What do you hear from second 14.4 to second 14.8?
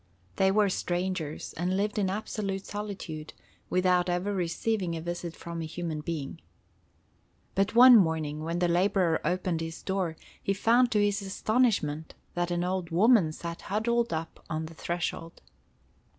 on the